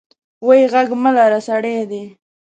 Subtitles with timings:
[0.45, 2.03] وې غږ مه لره سړي دي.